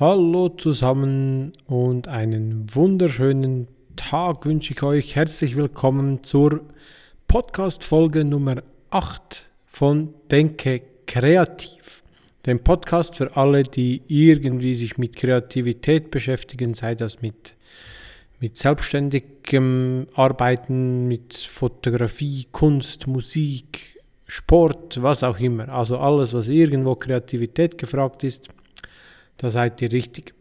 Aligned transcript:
Hallo 0.00 0.48
zusammen 0.48 1.52
und 1.66 2.08
einen 2.08 2.74
wunderschönen 2.74 3.68
Tag 3.96 4.46
wünsche 4.46 4.72
ich 4.72 4.82
euch. 4.82 5.14
Herzlich 5.14 5.56
willkommen 5.56 6.24
zur 6.24 6.62
Podcast-Folge 7.28 8.24
Nummer 8.24 8.62
8 8.88 9.50
von 9.66 10.14
Denke 10.30 10.80
Kreativ. 11.06 12.02
Dem 12.46 12.60
Podcast 12.60 13.16
für 13.16 13.36
alle, 13.36 13.62
die 13.62 14.00
irgendwie 14.08 14.74
sich 14.74 14.96
mit 14.96 15.16
Kreativität 15.16 16.10
beschäftigen, 16.10 16.72
sei 16.72 16.94
das 16.94 17.20
mit, 17.20 17.54
mit 18.40 18.56
selbstständigem 18.56 20.06
Arbeiten, 20.14 21.08
mit 21.08 21.34
Fotografie, 21.34 22.46
Kunst, 22.50 23.06
Musik, 23.06 24.00
Sport, 24.26 25.02
was 25.02 25.22
auch 25.22 25.38
immer. 25.38 25.68
Also 25.68 25.98
alles, 25.98 26.32
was 26.32 26.48
irgendwo 26.48 26.94
Kreativität 26.94 27.76
gefragt 27.76 28.24
ist 28.24 28.48
da 29.40 29.50
seid 29.50 29.80
ihr 29.80 29.90
richtig. 29.90 30.34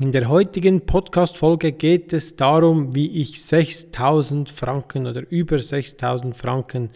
In 0.00 0.10
der 0.10 0.28
heutigen 0.28 0.86
Podcast-Folge 0.86 1.72
geht 1.72 2.14
es 2.14 2.34
darum, 2.34 2.94
wie 2.94 3.20
ich 3.20 3.42
6000 3.42 4.50
Franken 4.50 5.06
oder 5.06 5.22
über 5.30 5.58
6000 5.58 6.34
Franken 6.34 6.90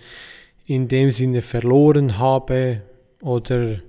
in 0.65 0.89
dem 0.89 1.11
Sinne 1.11 1.43
verloren 1.43 2.19
habe 2.19 2.81
oder 3.21 3.81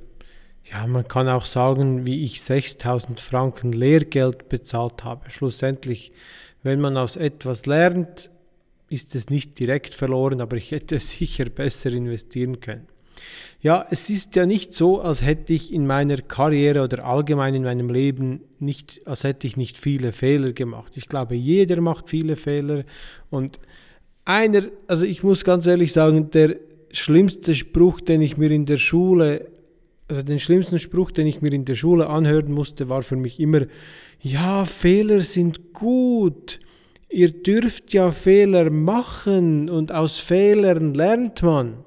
ja, 0.69 0.85
man 0.85 1.07
kann 1.07 1.29
auch 1.29 1.45
sagen, 1.45 2.05
wie 2.05 2.25
ich 2.25 2.41
6000 2.41 3.21
Franken 3.21 3.71
Lehrgeld 3.71 4.49
bezahlt 4.49 5.05
habe. 5.05 5.29
Schlussendlich, 5.29 6.11
wenn 6.61 6.81
man 6.81 6.97
aus 6.97 7.15
etwas 7.15 7.65
lernt, 7.65 8.29
ist 8.89 9.15
es 9.15 9.29
nicht 9.29 9.57
direkt 9.59 9.95
verloren, 9.95 10.41
aber 10.41 10.57
ich 10.57 10.71
hätte 10.71 10.99
sicher 10.99 11.45
besser 11.45 11.91
investieren 11.91 12.59
können. 12.59 12.90
Ja, 13.61 13.85
es 13.91 14.09
ist 14.09 14.35
ja 14.35 14.45
nicht 14.45 14.73
so, 14.73 15.01
als 15.01 15.21
hätte 15.21 15.53
ich 15.53 15.71
in 15.71 15.85
meiner 15.85 16.17
Karriere 16.17 16.83
oder 16.83 17.05
allgemein 17.05 17.53
in 17.53 17.63
meinem 17.63 17.89
Leben 17.89 18.41
nicht, 18.59 19.01
als 19.05 19.23
hätte 19.23 19.45
ich 19.45 19.55
nicht 19.55 19.77
viele 19.77 20.13
Fehler 20.13 20.53
gemacht. 20.53 20.93
Ich 20.95 21.07
glaube, 21.07 21.35
jeder 21.35 21.79
macht 21.79 22.09
viele 22.09 22.35
Fehler 22.35 22.83
und 23.29 23.59
einer, 24.25 24.63
also 24.87 25.05
ich 25.05 25.23
muss 25.23 25.43
ganz 25.43 25.65
ehrlich 25.65 25.93
sagen, 25.93 26.31
der 26.31 26.55
schlimmste 26.91 27.55
Spruch, 27.55 28.01
den 28.01 28.21
ich 28.21 28.37
mir 28.37 28.51
in 28.51 28.65
der 28.65 28.77
Schule, 28.77 29.47
also 30.07 30.23
den 30.23 30.39
schlimmsten 30.39 30.79
Spruch, 30.79 31.11
den 31.11 31.27
ich 31.27 31.41
mir 31.41 31.53
in 31.53 31.65
der 31.65 31.75
Schule 31.75 32.09
anhören 32.09 32.51
musste, 32.51 32.89
war 32.89 33.03
für 33.03 33.15
mich 33.15 33.39
immer, 33.39 33.61
ja, 34.21 34.65
Fehler 34.65 35.21
sind 35.21 35.73
gut. 35.73 36.59
Ihr 37.09 37.31
dürft 37.31 37.93
ja 37.93 38.11
Fehler 38.11 38.69
machen 38.69 39.69
und 39.69 39.91
aus 39.91 40.19
Fehlern 40.19 40.93
lernt 40.93 41.41
man. 41.43 41.83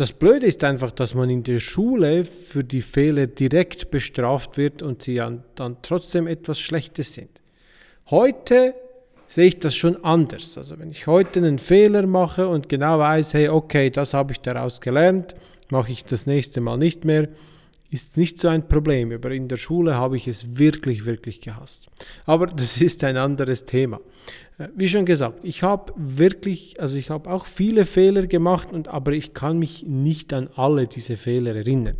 Das 0.00 0.14
Blöde 0.14 0.46
ist 0.46 0.64
einfach, 0.64 0.92
dass 0.92 1.14
man 1.14 1.28
in 1.28 1.42
der 1.42 1.60
Schule 1.60 2.24
für 2.24 2.64
die 2.64 2.80
Fehler 2.80 3.26
direkt 3.26 3.90
bestraft 3.90 4.56
wird 4.56 4.82
und 4.82 5.02
sie 5.02 5.16
dann 5.16 5.76
trotzdem 5.82 6.26
etwas 6.26 6.58
Schlechtes 6.58 7.12
sind. 7.12 7.28
Heute 8.08 8.72
sehe 9.28 9.48
ich 9.48 9.58
das 9.58 9.76
schon 9.76 10.02
anders. 10.02 10.56
Also 10.56 10.78
wenn 10.78 10.90
ich 10.90 11.06
heute 11.06 11.40
einen 11.40 11.58
Fehler 11.58 12.06
mache 12.06 12.48
und 12.48 12.70
genau 12.70 12.98
weiß, 12.98 13.34
hey, 13.34 13.50
okay, 13.50 13.90
das 13.90 14.14
habe 14.14 14.32
ich 14.32 14.40
daraus 14.40 14.80
gelernt, 14.80 15.34
mache 15.68 15.92
ich 15.92 16.06
das 16.06 16.24
nächste 16.24 16.62
Mal 16.62 16.78
nicht 16.78 17.04
mehr, 17.04 17.28
ist 17.90 18.16
nicht 18.16 18.40
so 18.40 18.48
ein 18.48 18.66
Problem. 18.68 19.12
Aber 19.12 19.30
in 19.32 19.48
der 19.48 19.56
Schule 19.56 19.96
habe 19.96 20.16
ich 20.16 20.28
es 20.28 20.58
wirklich, 20.58 21.04
wirklich 21.04 21.40
gehasst. 21.40 21.88
Aber 22.24 22.46
das 22.46 22.76
ist 22.80 23.02
ein 23.04 23.16
anderes 23.16 23.64
Thema. 23.64 24.00
Äh, 24.58 24.68
wie 24.74 24.88
schon 24.88 25.04
gesagt, 25.04 25.40
ich 25.42 25.62
habe 25.62 25.92
wirklich, 25.96 26.80
also 26.80 26.96
ich 26.96 27.10
habe 27.10 27.30
auch 27.30 27.46
viele 27.46 27.84
Fehler 27.84 28.26
gemacht, 28.26 28.72
und, 28.72 28.88
aber 28.88 29.12
ich 29.12 29.34
kann 29.34 29.58
mich 29.58 29.84
nicht 29.86 30.32
an 30.32 30.48
alle 30.54 30.86
diese 30.86 31.16
Fehler 31.16 31.56
erinnern. 31.56 31.96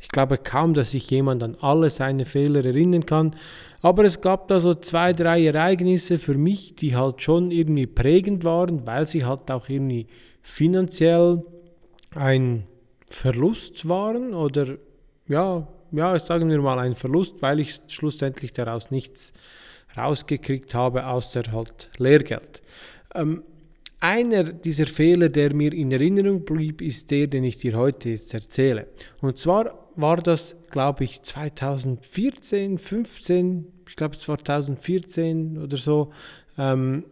Ich 0.00 0.08
glaube 0.08 0.38
kaum, 0.38 0.74
dass 0.74 0.92
sich 0.92 1.08
jemand 1.10 1.42
an 1.42 1.56
alle 1.60 1.88
seine 1.88 2.24
Fehler 2.24 2.64
erinnern 2.64 3.06
kann. 3.06 3.36
Aber 3.82 4.04
es 4.04 4.20
gab 4.20 4.48
da 4.48 4.60
so 4.60 4.74
zwei, 4.74 5.12
drei 5.12 5.44
Ereignisse 5.44 6.18
für 6.18 6.34
mich, 6.34 6.74
die 6.76 6.96
halt 6.96 7.22
schon 7.22 7.50
irgendwie 7.50 7.86
prägend 7.86 8.44
waren, 8.44 8.86
weil 8.86 9.06
sie 9.06 9.24
halt 9.24 9.50
auch 9.50 9.68
irgendwie 9.68 10.06
finanziell 10.40 11.44
ein 12.14 12.64
Verlust 13.06 13.88
waren 13.88 14.34
oder 14.34 14.76
ja, 15.28 15.66
ja, 15.92 16.18
sagen 16.18 16.48
wir 16.48 16.60
mal 16.60 16.78
ein 16.78 16.94
Verlust, 16.94 17.42
weil 17.42 17.60
ich 17.60 17.80
schlussendlich 17.88 18.52
daraus 18.52 18.90
nichts 18.90 19.32
rausgekriegt 19.96 20.74
habe, 20.74 21.06
außer 21.06 21.42
halt 21.52 21.90
Lehrgeld. 21.98 22.62
Ähm, 23.14 23.42
einer 24.00 24.44
dieser 24.44 24.86
Fehler, 24.86 25.28
der 25.28 25.54
mir 25.54 25.72
in 25.72 25.92
Erinnerung 25.92 26.44
blieb, 26.44 26.82
ist 26.82 27.10
der, 27.10 27.28
den 27.28 27.44
ich 27.44 27.58
dir 27.58 27.76
heute 27.76 28.08
jetzt 28.08 28.34
erzähle. 28.34 28.88
Und 29.20 29.38
zwar 29.38 29.78
war 29.94 30.16
das, 30.16 30.56
glaube 30.70 31.04
ich, 31.04 31.22
2014, 31.22 32.78
15, 32.78 33.66
ich 33.88 33.96
glaube 33.96 34.18
2014 34.18 35.58
oder 35.58 35.76
so. 35.76 36.10
Ähm, 36.58 37.04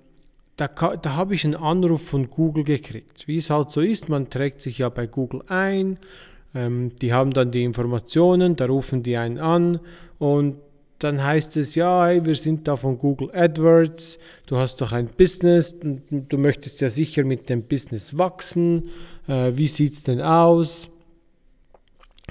da, 0.57 0.67
da 0.69 1.15
habe 1.15 1.35
ich 1.35 1.45
einen 1.45 1.55
Anruf 1.55 2.03
von 2.03 2.29
Google 2.29 2.65
gekriegt. 2.65 3.29
Wie 3.29 3.37
es 3.37 3.51
halt 3.51 3.71
so 3.71 3.81
ist, 3.81 4.09
man 4.09 4.29
trägt 4.29 4.61
sich 4.61 4.79
ja 4.79 4.89
bei 4.89 5.07
Google 5.07 5.43
ein, 5.47 5.99
ähm, 6.55 6.93
die 7.01 7.13
haben 7.13 7.33
dann 7.33 7.51
die 7.51 7.65
Informationen, 7.65 8.57
da 8.57 8.67
rufen 8.67 9.03
die 9.03 9.17
einen 9.17 9.39
an 9.39 9.81
und 10.19 10.57
dann 10.99 11.25
heißt 11.25 11.57
es, 11.57 11.75
ja, 11.75 12.07
hey, 12.07 12.25
wir 12.25 12.37
sind 12.37 12.69
da 12.69 12.77
von 12.77 12.99
Google 12.99 13.31
AdWords, 13.33 14.19
du 14.47 14.57
hast 14.57 14.81
doch 14.83 14.93
ein 14.93 15.09
Business, 15.09 15.75
du 15.81 16.37
möchtest 16.37 16.81
ja 16.83 16.91
sicher 16.91 17.25
mit 17.25 17.49
dem 17.49 17.63
Business 17.63 18.19
wachsen, 18.19 18.91
äh, 19.27 19.53
wie 19.55 19.69
sieht 19.69 19.95
es 19.95 20.03
denn 20.03 20.21
aus? 20.21 20.91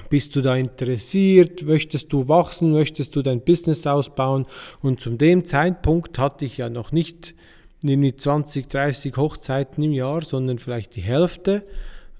Bist 0.08 0.34
du 0.34 0.40
da 0.40 0.56
interessiert? 0.56 1.62
Möchtest 1.62 2.12
du 2.12 2.26
wachsen? 2.26 2.72
Möchtest 2.72 3.14
du 3.14 3.22
dein 3.22 3.42
Business 3.42 3.86
ausbauen? 3.86 4.46
Und 4.80 5.00
zu 5.00 5.10
dem 5.10 5.44
Zeitpunkt 5.44 6.18
hatte 6.18 6.44
ich 6.44 6.56
ja 6.56 6.70
noch 6.70 6.90
nicht 6.90 7.34
irgendwie 7.82 8.16
20, 8.16 8.68
30 8.68 9.16
Hochzeiten 9.16 9.84
im 9.84 9.92
Jahr, 9.92 10.22
sondern 10.24 10.58
vielleicht 10.58 10.96
die 10.96 11.02
Hälfte. 11.02 11.64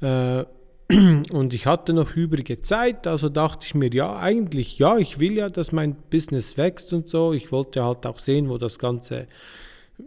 Äh, 0.00 0.44
und 1.32 1.54
ich 1.54 1.66
hatte 1.66 1.92
noch 1.92 2.16
übrige 2.16 2.60
Zeit, 2.62 3.06
also 3.06 3.28
dachte 3.28 3.64
ich 3.66 3.74
mir, 3.74 3.92
ja, 3.92 4.18
eigentlich, 4.18 4.78
ja, 4.78 4.98
ich 4.98 5.20
will 5.20 5.34
ja, 5.34 5.48
dass 5.48 5.72
mein 5.72 5.96
Business 6.10 6.56
wächst 6.56 6.92
und 6.92 7.08
so. 7.08 7.32
Ich 7.32 7.52
wollte 7.52 7.84
halt 7.84 8.06
auch 8.06 8.18
sehen, 8.18 8.48
wo 8.48 8.58
das 8.58 8.78
Ganze 8.78 9.28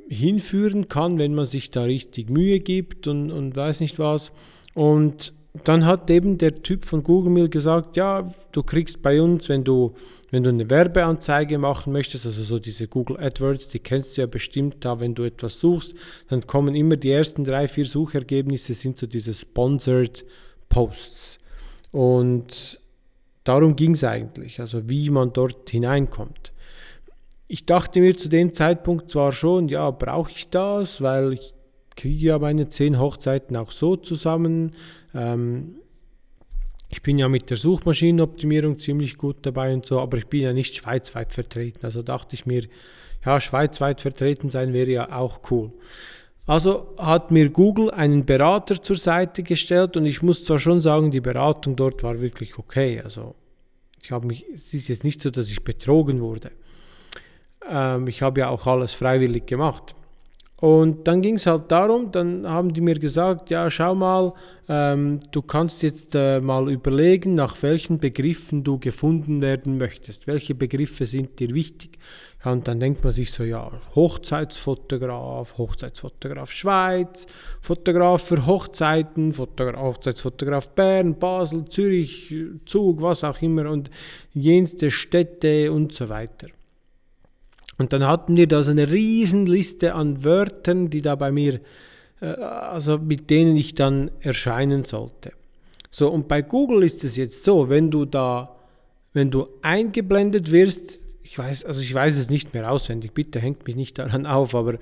hinführen 0.10 0.90
kann, 0.90 1.20
wenn 1.20 1.36
man 1.36 1.46
sich 1.46 1.72
da 1.72 1.84
richtig 1.84 2.30
Mühe 2.30 2.60
gibt 2.60 3.08
und, 3.08 3.32
und 3.32 3.56
weiß 3.56 3.80
nicht 3.80 4.00
was. 4.00 4.32
Und 4.74 5.34
dann 5.64 5.86
hat 5.86 6.10
eben 6.10 6.38
der 6.38 6.64
Typ 6.64 6.86
von 6.86 7.04
Google 7.04 7.32
mir 7.32 7.48
gesagt, 7.48 7.96
ja, 7.96 8.34
du 8.52 8.64
kriegst 8.64 9.02
bei 9.02 9.22
uns, 9.22 9.48
wenn 9.50 9.64
du, 9.64 9.94
wenn 10.32 10.44
du 10.44 10.50
eine 10.50 10.70
Werbeanzeige 10.70 11.60
machen 11.60 11.94
möchtest, 11.94 12.26
also 12.26 12.42
so 12.42 12.60
diese 12.60 12.88
Google 12.88 13.18
AdWords, 13.18 13.70
die 13.70 13.80
kennst 13.80 14.18
du 14.18 14.22
ja 14.22 14.28
bestimmt 14.28 14.78
da, 14.84 15.00
wenn 15.00 15.14
du 15.14 15.24
etwas 15.24 15.60
suchst, 15.60 15.94
dann 16.28 16.48
kommen 16.48 16.74
immer 16.74 16.98
die 16.98 17.12
ersten 17.12 17.44
drei, 17.44 17.68
vier 17.68 17.86
Suchergebnisse 17.86 18.74
sind 18.74 18.98
so 18.98 19.06
diese 19.06 19.34
Sponsored 19.34 20.26
Posts. 20.74 21.38
Und 21.92 22.80
darum 23.44 23.76
ging 23.76 23.94
es 23.94 24.04
eigentlich, 24.04 24.60
also 24.60 24.90
wie 24.90 25.12
man 25.12 25.32
dort 25.32 25.70
hineinkommt. 25.70 26.52
Ich 27.48 27.66
dachte 27.68 28.00
mir 28.00 28.18
zu 28.18 28.28
dem 28.28 28.54
Zeitpunkt 28.56 29.12
zwar 29.12 29.32
schon, 29.32 29.70
ja, 29.70 29.92
brauche 29.92 30.32
ich 30.32 30.50
das, 30.50 31.02
weil 31.02 31.34
ich 31.34 31.54
kriege 31.96 32.26
ja 32.26 32.40
meine 32.40 32.70
zehn 32.70 33.00
Hochzeiten 33.00 33.56
auch 33.56 33.72
so 33.72 33.96
zusammen. 33.96 34.72
Ähm, 35.14 35.76
ich 36.90 37.04
bin 37.04 37.20
ja 37.20 37.30
mit 37.30 37.52
der 37.52 37.58
Suchmaschinenoptimierung 37.58 38.80
ziemlich 38.80 39.18
gut 39.18 39.38
dabei 39.44 39.74
und 39.74 39.86
so, 39.86 40.00
aber 40.00 40.18
ich 40.18 40.28
bin 40.28 40.42
ja 40.42 40.54
nicht 40.54 40.76
schweizweit 40.76 41.34
vertreten. 41.34 41.86
Also 41.86 42.02
dachte 42.02 42.34
ich 42.34 42.48
mir, 42.48 42.64
ja, 43.24 43.40
schweizweit 43.40 44.02
vertreten 44.02 44.50
sein 44.50 44.74
wäre 44.74 44.90
ja 44.90 45.16
auch 45.16 45.40
cool. 45.52 45.72
Also 46.46 46.94
hat 46.98 47.32
mir 47.32 47.50
Google 47.50 47.92
einen 47.92 48.26
Berater 48.26 48.82
zur 48.82 48.98
Seite 48.98 49.44
gestellt 49.44 49.96
und 49.96 50.06
ich 50.06 50.22
muss 50.22 50.44
zwar 50.44 50.60
schon 50.60 50.82
sagen, 50.82 51.10
die 51.10 51.22
Beratung 51.22 51.76
dort 51.76 52.04
war 52.04 52.20
wirklich 52.20 52.58
okay. 52.58 53.02
Also 53.02 53.36
ich 54.02 54.12
habe 54.12 54.28
mich, 54.28 54.46
es 54.54 54.74
ist 54.74 54.90
jetzt 54.90 55.06
nicht 55.06 55.22
so, 55.22 55.32
dass 55.32 55.50
ich 55.50 55.64
betrogen 55.64 56.20
wurde. 56.20 56.52
Ähm, 57.70 58.08
ich 58.08 58.22
habe 58.22 58.42
ja 58.42 58.50
auch 58.50 58.68
alles 58.68 58.94
freiwillig 58.94 59.46
gemacht. 59.46 59.96
Und 60.58 61.10
dann 61.10 61.22
ging 61.22 61.36
es 61.36 61.46
halt 61.46 61.70
darum, 61.72 62.12
dann 62.14 62.48
haben 62.48 62.74
die 62.74 62.80
mir 62.80 62.98
gesagt, 62.98 63.50
ja, 63.50 63.70
schau 63.70 63.96
mal, 63.96 64.34
ähm, 64.70 65.20
du 65.32 65.42
kannst 65.42 65.84
jetzt 65.84 66.16
äh, 66.16 66.40
mal 66.40 66.72
überlegen, 66.72 67.36
nach 67.36 67.62
welchen 67.64 68.00
Begriffen 68.00 68.64
du 68.64 68.80
gefunden 68.80 69.42
werden 69.42 69.78
möchtest. 69.78 70.26
Welche 70.26 70.56
Begriffe 70.56 71.06
sind 71.06 71.40
dir 71.40 71.54
wichtig? 71.54 72.00
Ja, 72.44 72.52
und 72.52 72.68
dann 72.68 72.80
denkt 72.80 73.04
man 73.04 73.14
sich 73.14 73.32
so, 73.32 73.44
ja, 73.44 73.72
Hochzeitsfotograf, 73.96 75.58
Hochzeitsfotograf 75.58 76.52
Schweiz, 76.52 77.26
Fotograf 77.62 78.22
für 78.24 78.46
Hochzeiten, 78.46 79.34
Fotograf, 79.34 79.82
Hochzeitsfotograf 79.82 80.70
Bern, 80.70 81.18
Basel, 81.18 81.66
Zürich, 81.66 82.34
Zug, 82.66 83.02
was 83.02 83.24
auch 83.24 83.42
immer 83.42 83.70
und 83.70 83.90
jenste 84.34 84.92
Städte 84.92 85.72
und 85.72 85.94
so 85.94 86.10
weiter. 86.10 86.48
Und 87.78 87.94
dann 87.94 88.06
hatten 88.06 88.36
wir 88.36 88.48
da 88.48 88.62
so 88.62 88.72
eine 88.72 88.92
Riesenliste 88.92 89.96
an 89.96 90.24
Wörtern, 90.24 90.90
die 90.90 91.02
da 91.02 91.16
bei 91.16 91.32
mir, 91.32 91.62
äh, 92.22 92.26
also 92.26 92.98
mit 92.98 93.30
denen 93.30 93.56
ich 93.56 93.74
dann 93.74 94.12
erscheinen 94.20 94.84
sollte. 94.84 95.32
So, 95.92 96.10
und 96.10 96.28
bei 96.28 96.42
Google 96.42 96.84
ist 96.84 97.04
es 97.04 97.16
jetzt 97.16 97.44
so, 97.44 97.70
wenn 97.70 97.90
du 97.90 98.06
da 98.06 98.46
wenn 99.14 99.30
du 99.30 99.48
eingeblendet 99.62 100.52
wirst, 100.52 101.00
ich 101.24 101.38
weiß, 101.38 101.66
also 101.66 101.82
ich 101.82 101.94
weiß 101.94 102.18
es 102.18 102.30
nicht 102.30 102.54
mehr 102.54 102.72
auswendig, 102.72 103.14
bitte 103.14 103.40
hängt 103.40 103.66
mich 103.66 103.76
nicht 103.76 103.98
daran 103.98 104.26
auf, 104.26 104.54
aber 104.54 104.78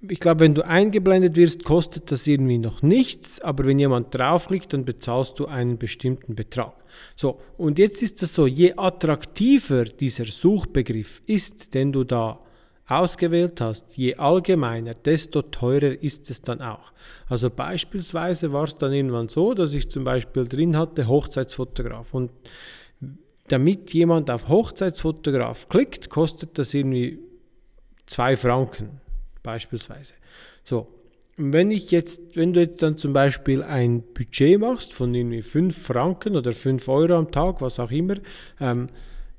ich 0.00 0.20
glaube, 0.20 0.40
wenn 0.40 0.54
du 0.54 0.66
eingeblendet 0.66 1.36
wirst, 1.36 1.64
kostet 1.64 2.10
das 2.10 2.26
irgendwie 2.26 2.58
noch 2.58 2.82
nichts, 2.82 3.40
aber 3.40 3.66
wenn 3.66 3.78
jemand 3.78 4.14
draufklickt, 4.14 4.72
dann 4.72 4.84
bezahlst 4.84 5.38
du 5.38 5.46
einen 5.46 5.78
bestimmten 5.78 6.34
Betrag. 6.34 6.74
So, 7.16 7.40
und 7.56 7.78
jetzt 7.78 8.02
ist 8.02 8.22
es 8.22 8.34
so, 8.34 8.46
je 8.46 8.74
attraktiver 8.76 9.84
dieser 9.84 10.26
Suchbegriff 10.26 11.22
ist, 11.26 11.74
den 11.74 11.92
du 11.92 12.04
da 12.04 12.38
ausgewählt 12.88 13.60
hast, 13.60 13.96
je 13.96 14.14
allgemeiner, 14.14 14.94
desto 14.94 15.42
teurer 15.42 16.00
ist 16.02 16.30
es 16.30 16.40
dann 16.40 16.60
auch. 16.60 16.92
Also 17.28 17.50
beispielsweise 17.50 18.52
war 18.52 18.64
es 18.64 18.76
dann 18.76 18.92
irgendwann 18.92 19.28
so, 19.28 19.54
dass 19.54 19.72
ich 19.72 19.90
zum 19.90 20.04
Beispiel 20.04 20.46
drin 20.46 20.76
hatte 20.76 21.08
Hochzeitsfotograf 21.08 22.14
und 22.14 22.30
damit 23.48 23.92
jemand 23.92 24.30
auf 24.30 24.48
Hochzeitsfotograf 24.48 25.68
klickt, 25.68 26.10
kostet 26.10 26.58
das 26.58 26.74
irgendwie 26.74 27.18
zwei 28.06 28.36
Franken 28.36 29.00
beispielsweise. 29.42 30.14
So, 30.64 30.88
wenn 31.36 31.70
ich 31.70 31.90
jetzt, 31.90 32.20
wenn 32.34 32.52
du 32.52 32.60
jetzt 32.60 32.82
dann 32.82 32.98
zum 32.98 33.12
Beispiel 33.12 33.62
ein 33.62 34.02
Budget 34.14 34.58
machst 34.58 34.92
von 34.92 35.14
irgendwie 35.14 35.42
5 35.42 35.76
Franken 35.76 36.36
oder 36.36 36.52
5 36.52 36.88
Euro 36.88 37.14
am 37.14 37.30
Tag, 37.30 37.60
was 37.60 37.78
auch 37.78 37.90
immer, 37.90 38.14
ähm, 38.60 38.88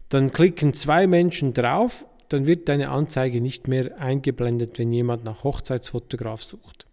dann 0.10 0.32
klicken 0.32 0.74
zwei 0.74 1.08
Menschen 1.08 1.54
drauf 1.54 2.06
dann 2.30 2.46
wird 2.46 2.68
deine 2.68 2.90
Anzeige 2.90 3.42
nicht 3.42 3.68
mehr 3.68 4.00
eingeblendet, 4.00 4.80
wenn 4.80 4.92
jemand 4.92 5.24
nach 5.24 5.44
Hochzeitsfotograf 5.44 6.44
sucht. 6.44 6.86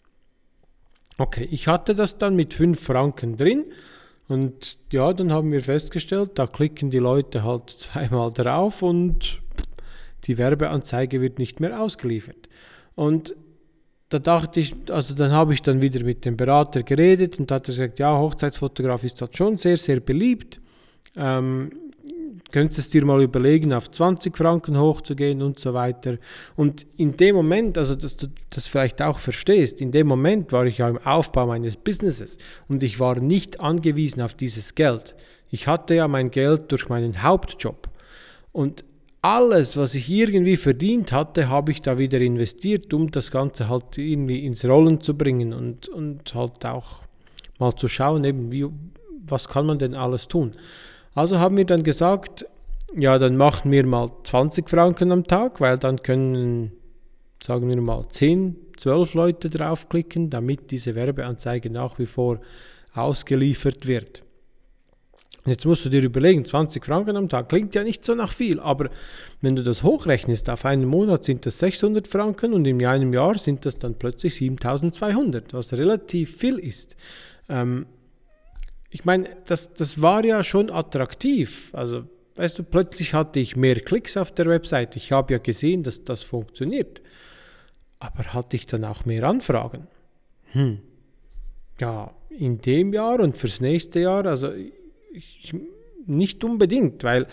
Okay, 1.18 1.48
ich 1.50 1.68
hatte 1.68 1.94
das 1.94 2.18
dann 2.18 2.36
mit 2.36 2.54
5 2.54 2.80
Franken 2.80 3.36
drin 3.36 3.64
und 4.28 4.78
ja, 4.90 5.12
dann 5.12 5.32
haben 5.32 5.52
wir 5.52 5.62
festgestellt, 5.62 6.32
da 6.36 6.46
klicken 6.46 6.90
die 6.90 6.98
Leute 6.98 7.44
halt 7.44 7.70
zweimal 7.76 8.32
drauf 8.32 8.82
und 8.82 9.40
die 10.24 10.38
Werbeanzeige 10.38 11.20
wird 11.20 11.38
nicht 11.38 11.60
mehr 11.60 11.80
ausgeliefert. 11.80 12.48
Und 12.94 13.34
da 14.08 14.18
dachte 14.18 14.60
ich, 14.60 14.74
also 14.90 15.14
dann 15.14 15.32
habe 15.32 15.54
ich 15.54 15.62
dann 15.62 15.80
wieder 15.80 16.02
mit 16.04 16.24
dem 16.24 16.36
Berater 16.36 16.82
geredet 16.82 17.38
und 17.38 17.50
hat 17.50 17.66
er 17.66 17.72
gesagt, 17.72 17.98
ja, 17.98 18.16
Hochzeitsfotograf 18.16 19.02
ist 19.04 19.20
halt 19.20 19.36
schon 19.36 19.58
sehr, 19.58 19.76
sehr 19.76 20.00
beliebt. 20.00 20.60
Ähm, 21.16 21.72
könntest 22.52 22.94
dir 22.94 23.04
mal 23.04 23.22
überlegen, 23.22 23.72
auf 23.72 23.90
20 23.90 24.36
Franken 24.36 24.78
hochzugehen 24.78 25.42
und 25.42 25.58
so 25.58 25.74
weiter. 25.74 26.18
Und 26.56 26.86
in 26.96 27.16
dem 27.16 27.36
Moment, 27.36 27.78
also 27.78 27.94
dass 27.94 28.16
du 28.16 28.28
das 28.50 28.68
vielleicht 28.68 29.02
auch 29.02 29.18
verstehst, 29.18 29.80
in 29.80 29.92
dem 29.92 30.06
Moment 30.06 30.52
war 30.52 30.66
ich 30.66 30.78
ja 30.78 30.88
im 30.88 30.98
Aufbau 30.98 31.46
meines 31.46 31.76
Businesses 31.76 32.38
und 32.68 32.82
ich 32.82 33.00
war 33.00 33.20
nicht 33.20 33.60
angewiesen 33.60 34.22
auf 34.22 34.34
dieses 34.34 34.74
Geld. 34.74 35.14
Ich 35.50 35.66
hatte 35.66 35.94
ja 35.94 36.08
mein 36.08 36.30
Geld 36.30 36.72
durch 36.72 36.88
meinen 36.88 37.22
Hauptjob. 37.22 37.88
Und 38.52 38.84
alles, 39.22 39.76
was 39.76 39.94
ich 39.94 40.10
irgendwie 40.10 40.56
verdient 40.58 41.10
hatte, 41.10 41.48
habe 41.48 41.72
ich 41.72 41.80
da 41.80 41.96
wieder 41.98 42.20
investiert, 42.20 42.92
um 42.92 43.10
das 43.10 43.30
Ganze 43.30 43.68
halt 43.70 43.96
irgendwie 43.96 44.44
ins 44.44 44.64
Rollen 44.66 45.00
zu 45.00 45.16
bringen 45.16 45.54
und, 45.54 45.88
und 45.88 46.34
halt 46.34 46.66
auch 46.66 47.04
mal 47.58 47.74
zu 47.74 47.88
schauen, 47.88 48.22
eben 48.24 48.52
wie, 48.52 48.66
was 49.26 49.48
kann 49.48 49.64
man 49.64 49.78
denn 49.78 49.94
alles 49.94 50.28
tun. 50.28 50.54
Also 51.14 51.38
haben 51.38 51.56
wir 51.56 51.64
dann 51.64 51.84
gesagt, 51.84 52.46
ja, 52.96 53.18
dann 53.18 53.36
machen 53.36 53.70
wir 53.70 53.86
mal 53.86 54.10
20 54.24 54.68
Franken 54.68 55.12
am 55.12 55.24
Tag, 55.26 55.60
weil 55.60 55.78
dann 55.78 56.02
können, 56.02 56.72
sagen 57.42 57.68
wir 57.68 57.80
mal, 57.80 58.04
10, 58.08 58.56
12 58.76 59.14
Leute 59.14 59.50
draufklicken, 59.50 60.30
damit 60.30 60.70
diese 60.70 60.94
Werbeanzeige 60.94 61.70
nach 61.70 61.98
wie 61.98 62.06
vor 62.06 62.40
ausgeliefert 62.94 63.86
wird. 63.86 64.22
Jetzt 65.46 65.66
musst 65.66 65.84
du 65.84 65.90
dir 65.90 66.02
überlegen, 66.02 66.44
20 66.44 66.84
Franken 66.84 67.16
am 67.16 67.28
Tag 67.28 67.50
klingt 67.50 67.74
ja 67.74 67.84
nicht 67.84 68.02
so 68.02 68.14
nach 68.14 68.32
viel, 68.32 68.58
aber 68.60 68.88
wenn 69.42 69.54
du 69.54 69.62
das 69.62 69.82
hochrechnest, 69.82 70.48
auf 70.48 70.64
einen 70.64 70.86
Monat 70.86 71.24
sind 71.24 71.44
das 71.44 71.58
600 71.58 72.08
Franken 72.08 72.54
und 72.54 72.64
in 72.66 72.84
einem 72.84 73.12
Jahr 73.12 73.36
sind 73.36 73.66
das 73.66 73.78
dann 73.78 73.94
plötzlich 73.98 74.36
7200, 74.36 75.52
was 75.52 75.74
relativ 75.74 76.38
viel 76.38 76.58
ist. 76.58 76.96
Ähm, 77.50 77.84
ich 78.94 79.04
meine, 79.04 79.28
das, 79.46 79.74
das 79.74 80.00
war 80.00 80.24
ja 80.24 80.44
schon 80.44 80.70
attraktiv. 80.70 81.70
Also, 81.72 82.04
weißt 82.36 82.60
du, 82.60 82.62
plötzlich 82.62 83.12
hatte 83.12 83.40
ich 83.40 83.56
mehr 83.56 83.80
Klicks 83.80 84.16
auf 84.16 84.30
der 84.30 84.46
Website. 84.46 84.94
Ich 84.94 85.10
habe 85.10 85.32
ja 85.32 85.38
gesehen, 85.40 85.82
dass 85.82 86.04
das 86.04 86.22
funktioniert. 86.22 87.02
Aber 87.98 88.22
hatte 88.32 88.54
ich 88.54 88.66
dann 88.66 88.84
auch 88.84 89.04
mehr 89.04 89.24
Anfragen? 89.24 89.88
Hm. 90.52 90.78
Ja, 91.80 92.14
in 92.30 92.58
dem 92.58 92.92
Jahr 92.92 93.18
und 93.18 93.36
fürs 93.36 93.60
nächste 93.60 93.98
Jahr, 93.98 94.26
also 94.26 94.52
ich, 94.52 95.52
nicht 96.06 96.44
unbedingt, 96.44 97.02
weil 97.02 97.26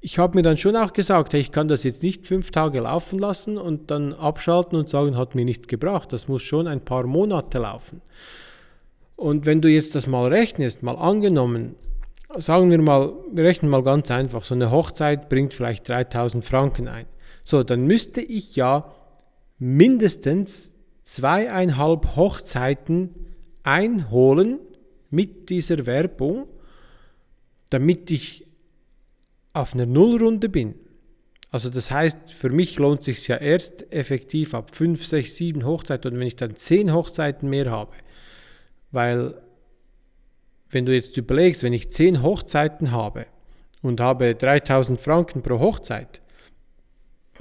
ich 0.00 0.18
habe 0.18 0.38
mir 0.38 0.42
dann 0.42 0.56
schon 0.56 0.76
auch 0.76 0.94
gesagt, 0.94 1.34
hey, 1.34 1.42
ich 1.42 1.52
kann 1.52 1.68
das 1.68 1.84
jetzt 1.84 2.02
nicht 2.02 2.26
fünf 2.26 2.52
Tage 2.52 2.80
laufen 2.80 3.18
lassen 3.18 3.58
und 3.58 3.90
dann 3.90 4.14
abschalten 4.14 4.78
und 4.78 4.88
sagen, 4.88 5.18
hat 5.18 5.34
mir 5.34 5.44
nichts 5.44 5.68
gebracht. 5.68 6.10
Das 6.14 6.26
muss 6.26 6.42
schon 6.42 6.66
ein 6.66 6.82
paar 6.82 7.06
Monate 7.06 7.58
laufen. 7.58 8.00
Und 9.20 9.44
wenn 9.44 9.60
du 9.60 9.68
jetzt 9.68 9.94
das 9.94 10.06
mal 10.06 10.32
rechnest, 10.32 10.82
mal 10.82 10.94
angenommen, 10.94 11.74
sagen 12.38 12.70
wir 12.70 12.80
mal, 12.80 13.12
wir 13.30 13.44
rechnen 13.44 13.70
mal 13.70 13.82
ganz 13.82 14.10
einfach, 14.10 14.44
so 14.44 14.54
eine 14.54 14.70
Hochzeit 14.70 15.28
bringt 15.28 15.52
vielleicht 15.52 15.86
3000 15.90 16.42
Franken 16.42 16.88
ein. 16.88 17.04
So, 17.44 17.62
dann 17.62 17.84
müsste 17.84 18.22
ich 18.22 18.56
ja 18.56 18.90
mindestens 19.58 20.70
zweieinhalb 21.04 22.16
Hochzeiten 22.16 23.10
einholen 23.62 24.58
mit 25.10 25.50
dieser 25.50 25.84
Werbung, 25.84 26.46
damit 27.68 28.10
ich 28.10 28.46
auf 29.52 29.74
einer 29.74 29.84
Nullrunde 29.84 30.48
bin. 30.48 30.76
Also 31.50 31.68
das 31.68 31.90
heißt, 31.90 32.32
für 32.32 32.48
mich 32.48 32.78
lohnt 32.78 33.02
sich 33.02 33.28
ja 33.28 33.36
erst 33.36 33.92
effektiv 33.92 34.54
ab 34.54 34.74
5, 34.74 35.04
6, 35.04 35.36
7 35.36 35.66
Hochzeiten 35.66 36.14
und 36.14 36.20
wenn 36.20 36.26
ich 36.26 36.36
dann 36.36 36.56
10 36.56 36.94
Hochzeiten 36.94 37.50
mehr 37.50 37.70
habe, 37.70 37.92
weil 38.90 39.34
wenn 40.70 40.86
du 40.86 40.94
jetzt 40.94 41.16
überlegst, 41.16 41.62
wenn 41.62 41.72
ich 41.72 41.90
10 41.90 42.22
Hochzeiten 42.22 42.92
habe 42.92 43.26
und 43.82 44.00
habe 44.00 44.34
3000 44.34 45.00
Franken 45.00 45.42
pro 45.42 45.58
Hochzeit, 45.58 46.20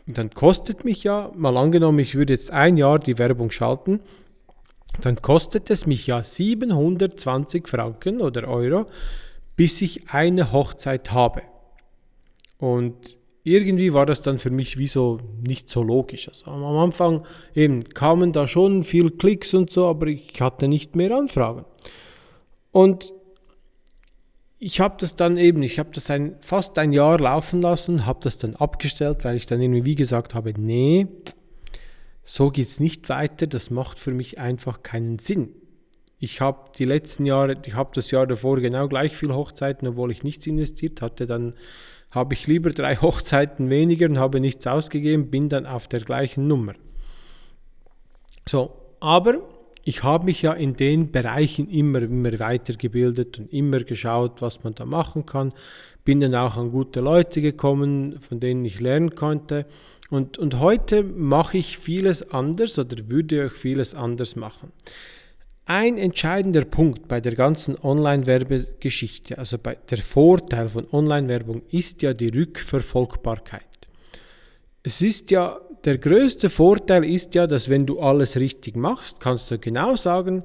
dann 0.07 0.31
kostet 0.31 0.85
mich 0.85 1.03
ja, 1.03 1.31
mal 1.35 1.55
angenommen, 1.57 1.99
ich 1.99 2.15
würde 2.15 2.33
jetzt 2.33 2.49
ein 2.51 2.77
Jahr 2.77 2.97
die 2.97 3.19
Werbung 3.19 3.51
schalten, 3.51 3.99
dann 5.01 5.21
kostet 5.21 5.69
es 5.69 5.85
mich 5.85 6.07
ja 6.07 6.23
720 6.23 7.67
Franken 7.67 8.21
oder 8.21 8.47
Euro, 8.47 8.87
bis 9.55 9.81
ich 9.81 10.09
eine 10.09 10.51
Hochzeit 10.51 11.11
habe. 11.11 11.43
Und 12.57 13.18
irgendwie 13.43 13.93
war 13.93 14.05
das 14.05 14.21
dann 14.21 14.39
für 14.39 14.49
mich 14.49 14.77
wie 14.77 14.87
so 14.87 15.17
nicht 15.41 15.69
so 15.69 15.81
logisch. 15.81 16.27
Also 16.27 16.51
am 16.51 16.63
Anfang 16.63 17.25
eben 17.55 17.83
kamen 17.85 18.31
da 18.33 18.47
schon 18.47 18.83
viel 18.83 19.11
Klicks 19.11 19.53
und 19.53 19.69
so, 19.69 19.85
aber 19.85 20.07
ich 20.07 20.39
hatte 20.41 20.67
nicht 20.67 20.95
mehr 20.95 21.15
Anfragen. 21.15 21.65
Und 22.71 23.13
ich 24.59 24.81
habe 24.81 24.95
das 24.99 25.15
dann 25.15 25.37
eben, 25.37 25.63
ich 25.63 25.79
habe 25.79 25.89
das 25.93 26.09
ein, 26.09 26.35
fast 26.41 26.77
ein 26.77 26.91
Jahr 26.91 27.17
laufen 27.19 27.61
lassen, 27.61 28.05
habe 28.05 28.19
das 28.21 28.37
dann 28.37 28.55
abgestellt, 28.55 29.23
weil 29.23 29.37
ich 29.37 29.45
dann 29.45 29.61
irgendwie 29.61 29.85
wie 29.85 29.95
gesagt 29.95 30.35
habe, 30.35 30.53
nee, 30.57 31.07
so 32.25 32.51
geht 32.51 32.67
es 32.67 32.79
nicht 32.79 33.07
weiter, 33.07 33.47
das 33.47 33.71
macht 33.71 33.99
für 33.99 34.11
mich 34.11 34.37
einfach 34.37 34.83
keinen 34.83 35.17
Sinn. 35.17 35.55
Ich 36.19 36.41
habe 36.41 36.71
die 36.77 36.83
letzten 36.83 37.25
Jahre, 37.25 37.55
ich 37.65 37.73
habe 37.73 37.91
das 37.95 38.11
Jahr 38.11 38.27
davor 38.27 38.59
genau 38.59 38.89
gleich 38.89 39.15
viel 39.15 39.33
Hochzeiten, 39.33 39.87
obwohl 39.87 40.11
ich 40.11 40.23
nichts 40.23 40.45
investiert 40.45 41.01
hatte, 41.01 41.25
dann 41.25 41.53
habe 42.11 42.33
ich 42.33 42.47
lieber 42.47 42.71
drei 42.71 42.95
Hochzeiten 43.01 43.69
weniger 43.69 44.07
und 44.07 44.19
habe 44.19 44.39
nichts 44.39 44.65
ausgegeben, 44.67 45.29
bin 45.29 45.49
dann 45.49 45.65
auf 45.65 45.87
der 45.87 46.01
gleichen 46.01 46.47
Nummer. 46.47 46.73
So, 48.47 48.71
aber 48.99 49.41
ich 49.85 50.03
habe 50.03 50.25
mich 50.25 50.41
ja 50.41 50.53
in 50.53 50.75
den 50.75 51.11
Bereichen 51.11 51.69
immer, 51.69 52.01
immer 52.01 52.37
weitergebildet 52.39 53.39
und 53.39 53.53
immer 53.53 53.79
geschaut, 53.79 54.41
was 54.41 54.63
man 54.63 54.73
da 54.73 54.85
machen 54.85 55.25
kann. 55.25 55.53
Bin 56.03 56.19
dann 56.19 56.35
auch 56.35 56.57
an 56.57 56.71
gute 56.71 56.99
Leute 56.99 57.41
gekommen, 57.41 58.19
von 58.19 58.39
denen 58.39 58.65
ich 58.65 58.79
lernen 58.79 59.15
konnte. 59.15 59.65
Und, 60.09 60.37
und 60.37 60.59
heute 60.59 61.03
mache 61.03 61.57
ich 61.57 61.77
vieles 61.77 62.31
anders 62.31 62.77
oder 62.79 62.97
würde 63.07 63.45
ich 63.45 63.51
vieles 63.53 63.93
anders 63.93 64.35
machen. 64.35 64.71
Ein 65.71 65.99
entscheidender 65.99 66.65
Punkt 66.65 67.07
bei 67.07 67.21
der 67.21 67.35
ganzen 67.35 67.77
Online-Werbegeschichte, 67.79 69.37
also 69.37 69.59
bei 69.59 69.77
der 69.91 69.99
Vorteil 69.99 70.67
von 70.67 70.87
Online-Werbung, 70.91 71.61
ist 71.69 72.01
ja 72.01 72.15
die 72.15 72.29
Rückverfolgbarkeit. 72.29 73.61
Es 74.81 75.03
ist 75.03 75.29
ja, 75.29 75.61
der 75.85 75.99
größte 75.99 76.49
Vorteil 76.49 77.03
ist 77.05 77.35
ja, 77.35 77.45
dass 77.45 77.69
wenn 77.69 77.85
du 77.85 77.99
alles 77.99 78.35
richtig 78.37 78.75
machst, 78.75 79.19
kannst 79.19 79.51
du 79.51 79.59
genau 79.59 79.95
sagen, 79.95 80.41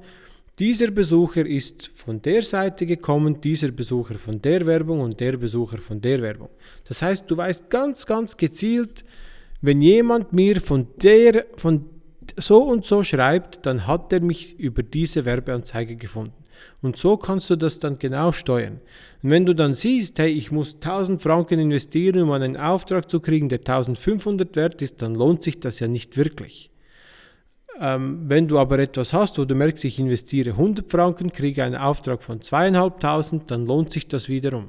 dieser 0.59 0.91
Besucher 0.91 1.43
ist 1.43 1.89
von 1.95 2.21
der 2.21 2.43
Seite 2.43 2.85
gekommen, 2.85 3.41
dieser 3.41 3.71
Besucher 3.71 4.19
von 4.19 4.39
der 4.39 4.67
Werbung 4.67 4.99
und 4.99 5.19
der 5.19 5.37
Besucher 5.37 5.79
von 5.79 5.99
der 5.99 6.21
Werbung. 6.21 6.49
Das 6.87 7.01
heißt, 7.01 7.23
du 7.31 7.35
weißt 7.35 7.71
ganz, 7.71 8.05
ganz 8.05 8.37
gezielt, 8.37 9.03
wenn 9.59 9.81
jemand 9.81 10.33
mir 10.33 10.61
von 10.61 10.85
der, 11.01 11.47
von 11.57 11.94
so 12.37 12.63
und 12.63 12.85
so 12.85 13.03
schreibt, 13.03 13.65
dann 13.65 13.87
hat 13.87 14.11
er 14.11 14.21
mich 14.21 14.59
über 14.59 14.83
diese 14.83 15.25
Werbeanzeige 15.25 15.95
gefunden. 15.95 16.33
Und 16.81 16.97
so 16.97 17.17
kannst 17.17 17.49
du 17.49 17.55
das 17.55 17.79
dann 17.79 17.99
genau 17.99 18.31
steuern. 18.31 18.79
Und 19.21 19.29
wenn 19.29 19.45
du 19.45 19.53
dann 19.53 19.73
siehst, 19.73 20.19
hey, 20.19 20.31
ich 20.31 20.51
muss 20.51 20.75
1000 20.75 21.21
Franken 21.21 21.59
investieren, 21.59 22.23
um 22.23 22.31
einen 22.31 22.57
Auftrag 22.57 23.09
zu 23.09 23.19
kriegen, 23.19 23.49
der 23.49 23.59
1500 23.59 24.55
wert 24.55 24.81
ist, 24.81 25.01
dann 25.01 25.15
lohnt 25.15 25.43
sich 25.43 25.59
das 25.59 25.79
ja 25.79 25.87
nicht 25.87 26.17
wirklich. 26.17 26.71
Ähm, 27.79 28.21
wenn 28.27 28.47
du 28.47 28.57
aber 28.57 28.79
etwas 28.79 29.11
hast, 29.11 29.37
wo 29.37 29.45
du 29.45 29.55
merkst, 29.55 29.83
ich 29.83 29.99
investiere 29.99 30.51
100 30.51 30.89
Franken, 30.89 31.31
kriege 31.31 31.63
einen 31.63 31.75
Auftrag 31.75 32.23
von 32.23 32.41
2500, 32.41 33.51
dann 33.51 33.65
lohnt 33.65 33.91
sich 33.91 34.07
das 34.07 34.29
wiederum. 34.29 34.67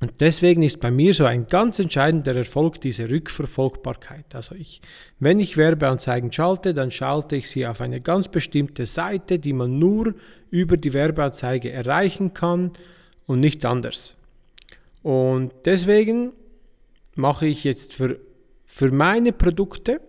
Und 0.00 0.20
deswegen 0.20 0.62
ist 0.62 0.80
bei 0.80 0.90
mir 0.90 1.14
so 1.14 1.24
ein 1.24 1.46
ganz 1.46 1.78
entscheidender 1.78 2.36
Erfolg 2.36 2.80
diese 2.80 3.08
Rückverfolgbarkeit. 3.08 4.34
Also 4.34 4.54
ich, 4.54 4.82
wenn 5.18 5.40
ich 5.40 5.56
Werbeanzeigen 5.56 6.30
schalte, 6.32 6.74
dann 6.74 6.90
schalte 6.90 7.36
ich 7.36 7.48
sie 7.48 7.66
auf 7.66 7.80
eine 7.80 8.00
ganz 8.00 8.28
bestimmte 8.28 8.84
Seite, 8.86 9.38
die 9.38 9.54
man 9.54 9.78
nur 9.78 10.14
über 10.50 10.76
die 10.76 10.92
Werbeanzeige 10.92 11.72
erreichen 11.72 12.34
kann 12.34 12.72
und 13.26 13.40
nicht 13.40 13.64
anders. 13.64 14.16
Und 15.02 15.52
deswegen 15.64 16.32
mache 17.14 17.46
ich 17.46 17.64
jetzt 17.64 17.94
für, 17.94 18.18
für 18.66 18.92
meine 18.92 19.32
Produkte 19.32 20.00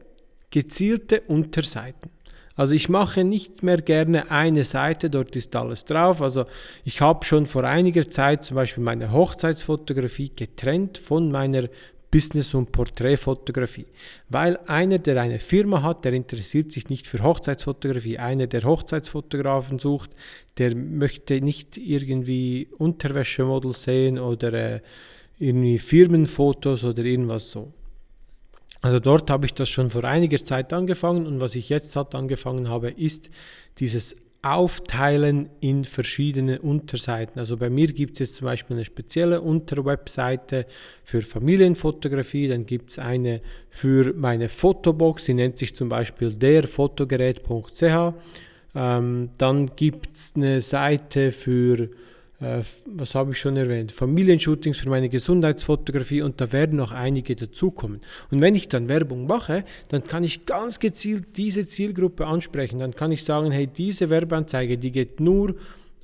gezielte 0.49 1.21
Unterseiten. 1.21 2.09
Also 2.57 2.73
ich 2.73 2.89
mache 2.89 3.23
nicht 3.23 3.61
mehr 3.61 3.81
gerne 3.81 4.31
eine 4.31 4.63
Seite, 4.63 5.11
dort 5.11 5.35
ist 5.35 5.55
alles 5.55 5.85
drauf. 5.85 6.21
Also 6.23 6.45
ich 6.83 6.99
habe 7.01 7.23
schon 7.23 7.45
vor 7.45 7.63
einiger 7.63 8.09
Zeit 8.09 8.43
zum 8.43 8.55
Beispiel 8.55 8.83
meine 8.83 9.11
Hochzeitsfotografie 9.11 10.31
getrennt 10.35 10.97
von 10.97 11.31
meiner 11.31 11.69
Business- 12.09 12.55
und 12.55 12.71
Porträtfotografie. 12.71 13.85
Weil 14.29 14.57
einer, 14.65 14.97
der 14.97 15.21
eine 15.21 15.37
Firma 15.37 15.83
hat, 15.83 16.03
der 16.03 16.13
interessiert 16.13 16.71
sich 16.71 16.89
nicht 16.89 17.05
für 17.05 17.21
Hochzeitsfotografie. 17.21 18.17
Einer, 18.17 18.47
der 18.47 18.63
Hochzeitsfotografen 18.63 19.77
sucht, 19.77 20.09
der 20.57 20.75
möchte 20.75 21.39
nicht 21.41 21.77
irgendwie 21.77 22.69
Unterwäschemodel 22.77 23.73
sehen 23.73 24.17
oder 24.17 24.53
äh, 24.53 24.79
irgendwie 25.37 25.77
Firmenfotos 25.77 26.83
oder 26.83 27.03
irgendwas 27.03 27.51
so. 27.51 27.71
Also 28.81 28.99
dort 28.99 29.29
habe 29.29 29.45
ich 29.45 29.53
das 29.53 29.69
schon 29.69 29.89
vor 29.89 30.03
einiger 30.03 30.43
Zeit 30.43 30.71
angefangen 30.73 31.25
und 31.25 31.41
was 31.41 31.55
ich 31.55 31.69
jetzt 31.69 31.95
halt 31.95 32.13
angefangen 32.15 32.69
habe, 32.69 32.89
ist 32.89 33.29
dieses 33.79 34.15
Aufteilen 34.43 35.49
in 35.59 35.83
verschiedene 35.83 36.61
Unterseiten. 36.61 37.39
Also 37.39 37.57
bei 37.57 37.69
mir 37.69 37.87
gibt 37.87 38.13
es 38.13 38.19
jetzt 38.19 38.35
zum 38.35 38.45
Beispiel 38.45 38.77
eine 38.77 38.85
spezielle 38.85 39.41
Unterwebseite 39.41 40.67
für 41.03 41.21
Familienfotografie, 41.21 42.47
dann 42.47 42.65
gibt 42.65 42.91
es 42.91 42.99
eine 42.99 43.41
für 43.69 44.13
meine 44.13 44.47
Fotobox, 44.47 45.25
die 45.25 45.33
nennt 45.33 45.57
sich 45.57 45.75
zum 45.75 45.89
Beispiel 45.89 46.31
derfotogerät.ch. 46.31 48.13
Ähm, 48.75 49.29
dann 49.37 49.75
gibt 49.75 50.15
es 50.15 50.33
eine 50.35 50.61
Seite 50.61 51.31
für 51.31 51.89
äh, 52.39 52.61
was 52.85 53.15
habe 53.15 53.31
ich 53.31 53.39
schon 53.39 53.57
erwähnt, 53.57 53.91
Familienshootings 53.91 54.79
für 54.79 54.89
meine 54.89 55.09
Gesundheitsfotografie 55.09 56.21
und 56.21 56.39
da 56.39 56.51
werden 56.51 56.77
noch 56.77 56.91
einige 56.91 57.35
dazukommen. 57.35 58.01
Und 58.29 58.41
wenn 58.41 58.53
ich 58.55 58.67
dann 58.67 58.87
Werbung 58.87 59.25
mache, 59.25 59.63
dann 59.89 60.05
kann 60.05 60.23
ich 60.23 60.45
ganz 60.45 60.79
gezielt 60.79 61.37
diese 61.37 61.67
Zielgruppe 61.67 62.27
ansprechen. 62.27 62.79
Dann 62.79 62.93
kann 62.93 63.11
ich 63.11 63.23
sagen, 63.23 63.51
hey, 63.51 63.65
diese 63.65 64.09
Werbeanzeige, 64.09 64.77
die 64.77 64.91
geht 64.91 65.19
nur 65.19 65.55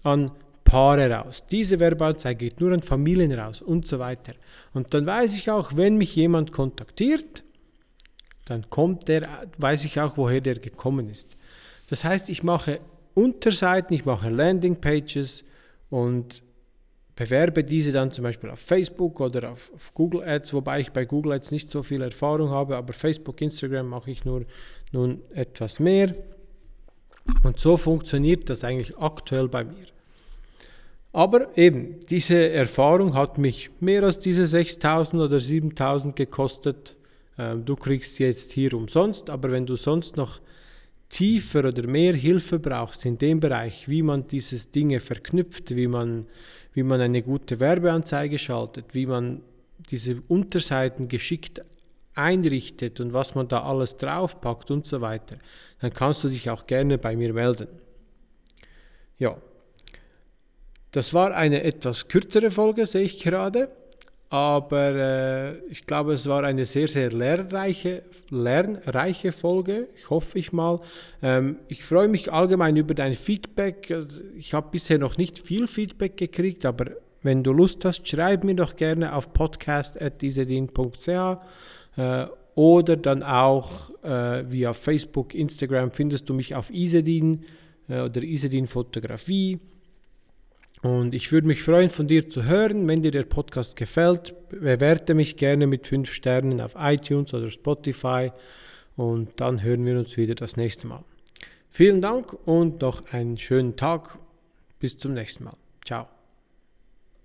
an 0.02 0.32
Paare 0.64 1.12
raus. 1.12 1.44
Diese 1.52 1.80
Werbeanzeige 1.80 2.46
geht 2.46 2.60
nur 2.60 2.72
an 2.72 2.82
Familien 2.82 3.32
raus 3.34 3.62
und 3.62 3.86
so 3.86 4.00
weiter. 4.00 4.34
Und 4.74 4.94
dann 4.94 5.06
weiß 5.06 5.36
ich 5.36 5.52
auch, 5.52 5.76
wenn 5.76 5.98
mich 5.98 6.16
jemand 6.16 6.52
kontaktiert, 6.52 7.44
dann 8.46 8.70
kommt 8.72 9.08
der, 9.08 9.28
weiß 9.58 9.86
ich 9.86 10.02
auch, 10.02 10.18
woher 10.18 10.42
der 10.42 10.56
gekommen 10.56 11.10
ist. 11.10 11.38
Das 11.90 12.04
heißt, 12.04 12.30
ich 12.30 12.42
mache 12.42 12.80
Unterseiten, 13.14 13.94
ich 13.94 14.06
mache 14.06 14.30
Landingpages, 14.30 15.44
und 15.94 16.42
bewerbe 17.16 17.64
diese 17.64 17.92
dann 17.92 18.12
zum 18.12 18.24
Beispiel 18.24 18.50
auf 18.50 18.58
Facebook 18.58 19.20
oder 19.20 19.52
auf, 19.52 19.72
auf, 19.76 19.94
Google 19.94 20.24
Ads, 20.24 20.52
wobei 20.56 20.80
ich 20.80 20.92
bei 20.92 21.06
Google 21.06 21.34
Ads 21.34 21.52
nicht 21.52 21.70
so 21.70 21.84
viel 21.84 22.02
Erfahrung 22.02 22.50
habe, 22.50 22.76
aber 22.78 22.94
Facebook, 22.94 23.40
Instagram 23.42 23.90
mache 23.90 24.10
ich 24.10 24.26
nur 24.26 24.46
nun 24.92 25.22
etwas 25.36 25.80
mehr. 25.80 26.16
Und 27.44 27.60
so 27.60 27.78
funktioniert 27.78 28.50
das 28.50 28.64
eigentlich 28.64 28.98
aktuell 28.98 29.48
bei 29.48 29.66
mir. 29.66 29.86
Aber 31.12 31.56
eben, 31.56 32.00
diese 32.10 32.50
Erfahrung 32.50 33.14
hat 33.14 33.38
mich 33.38 33.70
mehr 33.80 34.02
als 34.02 34.18
diese 34.18 34.48
6000 34.48 35.22
oder 35.22 35.40
7000 35.40 36.16
gekostet. 36.16 36.96
Ähm, 37.38 37.66
du 37.66 37.76
kriegst 37.76 38.18
jetzt 38.18 38.52
hier 38.52 38.74
umsonst, 38.74 39.30
aber 39.30 39.52
wenn 39.52 39.68
du 39.68 39.76
sonst 39.76 40.18
noch 40.18 40.42
tiefer 41.14 41.68
oder 41.68 41.86
mehr 41.86 42.16
Hilfe 42.16 42.58
brauchst 42.58 43.06
in 43.06 43.20
dem 43.20 43.40
Bereich, 43.40 43.88
wie 43.88 44.02
man 44.02 44.28
dieses 44.28 44.72
Dinge 44.72 45.00
verknüpft, 45.00 45.76
wie 45.76 45.86
man, 45.86 46.26
wie 46.74 46.82
man 46.82 47.00
eine 47.02 47.22
gute 47.22 47.60
Werbeanzeige 47.60 48.40
schaltet, 48.40 48.96
wie 48.96 49.06
man 49.06 49.44
diese 49.92 50.24
Unterseiten 50.28 51.08
geschickt 51.08 51.62
einrichtet 52.16 53.00
und 53.00 53.14
was 53.14 53.36
man 53.36 53.48
da 53.48 53.62
alles 53.62 53.98
draufpackt 53.98 54.72
und 54.72 54.88
so 54.88 55.02
weiter, 55.02 55.38
dann 55.82 55.94
kannst 55.94 56.24
du 56.24 56.30
dich 56.30 56.50
auch 56.50 56.66
gerne 56.66 56.98
bei 56.98 57.16
mir 57.16 57.32
melden. 57.32 57.68
Ja, 59.20 59.38
das 60.92 61.14
war 61.14 61.36
eine 61.36 61.64
etwas 61.64 62.08
kürzere 62.08 62.50
Folge, 62.50 62.88
sehe 62.88 63.04
ich 63.04 63.20
gerade 63.20 63.72
aber 64.34 64.96
äh, 64.96 65.58
ich 65.70 65.86
glaube, 65.86 66.14
es 66.14 66.26
war 66.26 66.44
eine 66.44 66.66
sehr, 66.66 66.88
sehr 66.88 67.12
lernreiche, 67.12 68.02
lernreiche 68.32 69.32
Folge. 69.32 69.90
Ich 69.96 70.10
hoffe 70.10 70.40
ich 70.40 70.52
mal. 70.52 70.80
Ähm, 71.22 71.58
ich 71.68 71.86
freue 71.86 72.08
mich 72.08 72.34
allgemein 72.34 72.76
über 72.76 72.96
dein 72.96 73.14
Feedback. 73.14 73.92
Also, 73.92 74.22
ich 74.36 74.56
habe 74.56 74.70
bisher 74.72 74.98
noch 74.98 75.18
nicht 75.18 75.46
viel 75.46 75.68
Feedback 75.68 76.18
gekriegt, 76.18 76.66
aber 76.66 76.94
wenn 77.22 77.44
du 77.44 77.54
Lust 77.54 77.86
hast, 77.86 78.08
schreib 78.08 78.44
mir 78.44 78.56
doch 78.56 78.76
gerne 78.76 79.14
auf 79.14 79.34
podcast.isedin.ch 79.34 81.08
äh, 81.98 82.26
oder 82.56 82.98
dann 82.98 83.22
auch 83.22 83.92
äh, 84.04 84.52
via 84.52 84.74
Facebook, 84.74 85.36
Instagram 85.36 85.92
findest 85.92 86.28
du 86.28 86.34
mich 86.34 86.56
auf 86.56 86.72
Isedin 86.72 87.46
äh, 87.88 88.02
oder 88.02 88.24
Isedin 88.24 88.66
Fotografie. 88.66 89.60
Und 90.84 91.16
ich 91.16 91.32
würde 91.32 91.48
mich 91.48 91.64
freuen, 91.64 91.90
von 91.90 92.08
dir 92.08 92.30
zu 92.30 92.44
hören. 92.44 92.88
Wenn 92.88 93.02
dir 93.02 93.12
der 93.12 93.24
Podcast 93.24 93.78
gefällt, 93.78 94.36
bewerte 94.50 95.14
mich 95.14 95.38
gerne 95.38 95.66
mit 95.66 95.88
5 95.88 96.12
Sternen 96.12 96.60
auf 96.60 96.76
iTunes 96.78 97.34
oder 97.34 97.50
Spotify. 97.50 98.32
Und 98.98 99.30
dann 99.38 99.64
hören 99.64 99.86
wir 99.86 99.98
uns 99.98 100.18
wieder 100.18 100.36
das 100.36 100.58
nächste 100.58 100.88
Mal. 100.88 101.04
Vielen 101.72 102.02
Dank 102.02 102.34
und 102.46 102.82
noch 102.82 103.12
einen 103.14 103.38
schönen 103.38 103.78
Tag. 103.78 104.20
Bis 104.80 104.98
zum 104.98 105.14
nächsten 105.14 105.46
Mal. 105.46 105.56
Ciao. 105.86 106.23